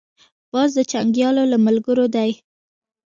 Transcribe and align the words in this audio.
باز 0.51 0.69
د 0.77 0.79
جنګیالیو 0.91 1.51
له 1.53 1.57
ملګرو 1.65 2.05
دی 2.15 2.31